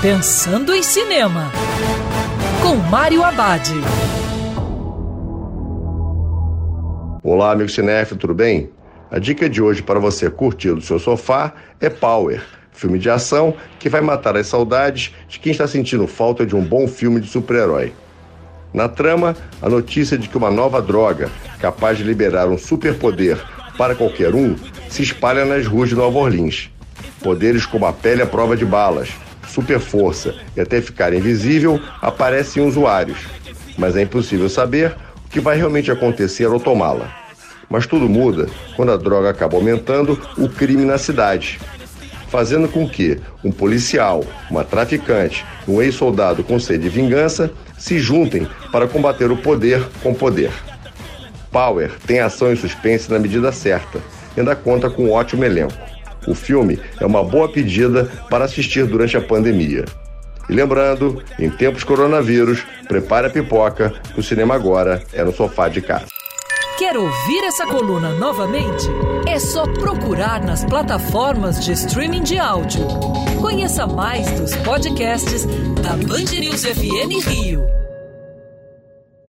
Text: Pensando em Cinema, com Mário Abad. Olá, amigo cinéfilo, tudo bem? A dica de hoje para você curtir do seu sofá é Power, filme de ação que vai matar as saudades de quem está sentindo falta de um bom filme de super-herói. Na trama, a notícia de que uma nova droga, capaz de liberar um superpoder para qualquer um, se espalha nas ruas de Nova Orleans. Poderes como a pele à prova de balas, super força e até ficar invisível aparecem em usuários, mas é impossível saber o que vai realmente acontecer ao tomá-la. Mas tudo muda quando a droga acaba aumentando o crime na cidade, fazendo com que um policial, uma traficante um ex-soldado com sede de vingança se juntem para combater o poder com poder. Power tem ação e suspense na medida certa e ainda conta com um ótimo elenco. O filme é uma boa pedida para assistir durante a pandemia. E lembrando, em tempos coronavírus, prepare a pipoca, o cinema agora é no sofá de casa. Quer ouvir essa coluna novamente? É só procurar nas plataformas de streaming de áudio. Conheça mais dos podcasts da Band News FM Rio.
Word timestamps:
Pensando 0.00 0.72
em 0.72 0.80
Cinema, 0.80 1.50
com 2.62 2.76
Mário 2.76 3.24
Abad. 3.24 3.68
Olá, 7.20 7.50
amigo 7.50 7.68
cinéfilo, 7.68 8.20
tudo 8.20 8.32
bem? 8.32 8.70
A 9.10 9.18
dica 9.18 9.50
de 9.50 9.60
hoje 9.60 9.82
para 9.82 9.98
você 9.98 10.30
curtir 10.30 10.72
do 10.72 10.80
seu 10.80 11.00
sofá 11.00 11.52
é 11.80 11.90
Power, 11.90 12.40
filme 12.70 12.96
de 12.96 13.10
ação 13.10 13.56
que 13.80 13.88
vai 13.88 14.00
matar 14.00 14.36
as 14.36 14.46
saudades 14.46 15.12
de 15.26 15.40
quem 15.40 15.50
está 15.50 15.66
sentindo 15.66 16.06
falta 16.06 16.46
de 16.46 16.54
um 16.54 16.64
bom 16.64 16.86
filme 16.86 17.20
de 17.20 17.26
super-herói. 17.26 17.92
Na 18.72 18.88
trama, 18.88 19.34
a 19.60 19.68
notícia 19.68 20.16
de 20.16 20.28
que 20.28 20.38
uma 20.38 20.48
nova 20.50 20.80
droga, 20.80 21.28
capaz 21.58 21.98
de 21.98 22.04
liberar 22.04 22.46
um 22.46 22.56
superpoder 22.56 23.36
para 23.76 23.96
qualquer 23.96 24.32
um, 24.32 24.54
se 24.88 25.02
espalha 25.02 25.44
nas 25.44 25.66
ruas 25.66 25.88
de 25.88 25.96
Nova 25.96 26.20
Orleans. 26.20 26.70
Poderes 27.20 27.66
como 27.66 27.84
a 27.84 27.92
pele 27.92 28.22
à 28.22 28.26
prova 28.26 28.56
de 28.56 28.64
balas, 28.64 29.10
super 29.48 29.80
força 29.80 30.34
e 30.56 30.60
até 30.60 30.80
ficar 30.80 31.12
invisível 31.12 31.80
aparecem 32.00 32.62
em 32.62 32.66
usuários, 32.66 33.18
mas 33.76 33.96
é 33.96 34.02
impossível 34.02 34.48
saber 34.48 34.94
o 35.26 35.30
que 35.30 35.40
vai 35.40 35.56
realmente 35.56 35.90
acontecer 35.90 36.46
ao 36.46 36.60
tomá-la. 36.60 37.12
Mas 37.68 37.86
tudo 37.86 38.08
muda 38.08 38.48
quando 38.76 38.92
a 38.92 38.96
droga 38.96 39.30
acaba 39.30 39.56
aumentando 39.56 40.18
o 40.38 40.48
crime 40.48 40.84
na 40.84 40.96
cidade, 40.96 41.60
fazendo 42.28 42.68
com 42.68 42.88
que 42.88 43.20
um 43.44 43.52
policial, 43.52 44.24
uma 44.50 44.64
traficante 44.64 45.44
um 45.68 45.82
ex-soldado 45.82 46.42
com 46.42 46.58
sede 46.58 46.84
de 46.84 46.88
vingança 46.88 47.50
se 47.76 47.98
juntem 47.98 48.48
para 48.72 48.88
combater 48.88 49.30
o 49.30 49.36
poder 49.36 49.86
com 50.02 50.14
poder. 50.14 50.50
Power 51.52 51.92
tem 52.06 52.20
ação 52.20 52.52
e 52.52 52.56
suspense 52.56 53.10
na 53.10 53.18
medida 53.18 53.52
certa 53.52 54.00
e 54.36 54.40
ainda 54.40 54.56
conta 54.56 54.88
com 54.88 55.04
um 55.04 55.12
ótimo 55.12 55.44
elenco. 55.44 55.74
O 56.28 56.34
filme 56.34 56.78
é 57.00 57.06
uma 57.06 57.24
boa 57.24 57.48
pedida 57.48 58.04
para 58.28 58.44
assistir 58.44 58.84
durante 58.84 59.16
a 59.16 59.20
pandemia. 59.20 59.86
E 60.48 60.52
lembrando, 60.52 61.22
em 61.38 61.48
tempos 61.48 61.84
coronavírus, 61.84 62.66
prepare 62.86 63.26
a 63.26 63.30
pipoca, 63.30 63.94
o 64.16 64.22
cinema 64.22 64.54
agora 64.54 65.02
é 65.12 65.24
no 65.24 65.32
sofá 65.32 65.68
de 65.68 65.80
casa. 65.80 66.06
Quer 66.78 66.96
ouvir 66.96 67.44
essa 67.44 67.66
coluna 67.66 68.10
novamente? 68.14 68.86
É 69.26 69.38
só 69.38 69.66
procurar 69.66 70.44
nas 70.44 70.64
plataformas 70.64 71.64
de 71.64 71.72
streaming 71.72 72.22
de 72.22 72.38
áudio. 72.38 72.86
Conheça 73.40 73.86
mais 73.86 74.30
dos 74.38 74.54
podcasts 74.56 75.44
da 75.82 75.96
Band 76.06 76.30
News 76.38 76.64
FM 76.64 77.26
Rio. 77.26 77.77